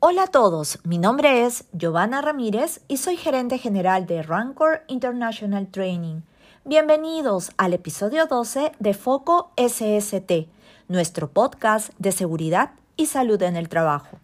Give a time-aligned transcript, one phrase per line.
[0.00, 5.66] Hola a todos, mi nombre es Giovanna Ramírez y soy gerente general de Rancor International
[5.66, 6.20] Training.
[6.64, 10.46] Bienvenidos al episodio 12 de Foco SST,
[10.86, 14.20] nuestro podcast de seguridad y salud en el trabajo.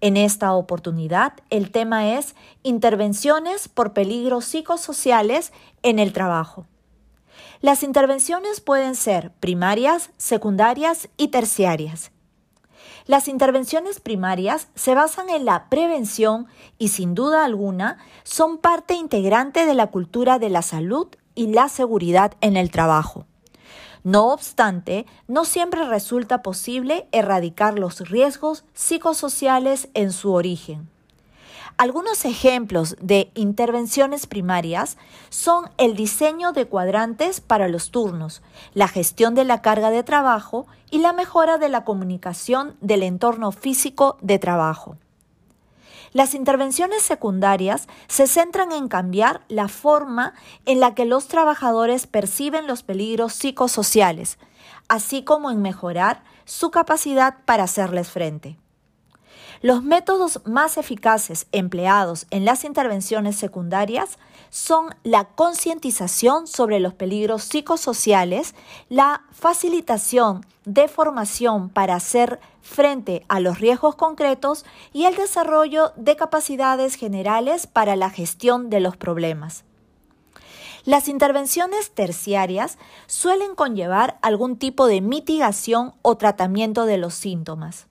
[0.00, 6.64] En esta oportunidad, el tema es intervenciones por peligros psicosociales en el trabajo.
[7.60, 12.12] Las intervenciones pueden ser primarias, secundarias y terciarias.
[13.06, 19.64] Las intervenciones primarias se basan en la prevención y sin duda alguna son parte integrante
[19.64, 23.24] de la cultura de la salud y la seguridad en el trabajo.
[24.02, 30.88] No obstante, no siempre resulta posible erradicar los riesgos psicosociales en su origen.
[31.78, 34.96] Algunos ejemplos de intervenciones primarias
[35.28, 38.40] son el diseño de cuadrantes para los turnos,
[38.72, 43.52] la gestión de la carga de trabajo y la mejora de la comunicación del entorno
[43.52, 44.96] físico de trabajo.
[46.14, 50.32] Las intervenciones secundarias se centran en cambiar la forma
[50.64, 54.38] en la que los trabajadores perciben los peligros psicosociales,
[54.88, 58.56] así como en mejorar su capacidad para hacerles frente.
[59.62, 64.18] Los métodos más eficaces empleados en las intervenciones secundarias
[64.50, 68.54] son la concientización sobre los peligros psicosociales,
[68.88, 76.16] la facilitación de formación para hacer frente a los riesgos concretos y el desarrollo de
[76.16, 79.64] capacidades generales para la gestión de los problemas.
[80.84, 87.88] Las intervenciones terciarias suelen conllevar algún tipo de mitigación o tratamiento de los síntomas.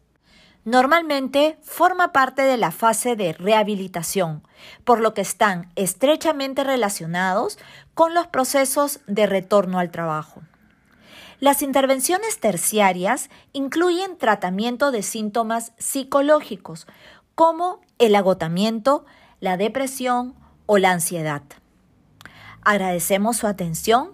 [0.65, 4.41] Normalmente forma parte de la fase de rehabilitación,
[4.83, 7.59] por lo que están estrechamente relacionados
[7.93, 10.41] con los procesos de retorno al trabajo.
[11.39, 16.87] Las intervenciones terciarias incluyen tratamiento de síntomas psicológicos
[17.35, 19.05] como el agotamiento,
[19.39, 20.33] la depresión
[20.65, 21.43] o la ansiedad.
[22.63, 24.13] Agradecemos su atención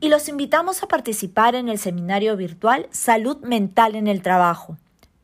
[0.00, 4.76] y los invitamos a participar en el seminario virtual Salud Mental en el Trabajo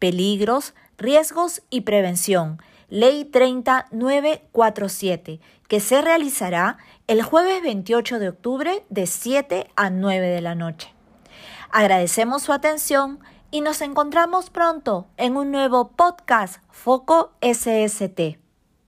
[0.02, 9.06] peligros, riesgos y prevención, Ley 30947, que se realizará el jueves 28 de octubre de
[9.06, 10.92] 7 a 9 de la noche.
[11.70, 13.20] Agradecemos su atención
[13.52, 18.41] y nos encontramos pronto en un nuevo podcast Foco SST.